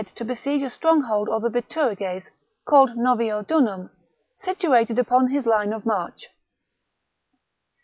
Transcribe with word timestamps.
to 0.15 0.25
besiege 0.25 0.63
a 0.63 0.69
stronghold 0.71 1.29
of 1.29 1.43
the 1.43 1.49
Bituriges, 1.51 2.31
called 2.65 2.89
Noviodunum, 2.97 3.91
situated 4.35 4.97
upon 4.97 5.27
his 5.29 5.45
line 5.45 5.71
of 5.73 5.85
march. 5.85 6.27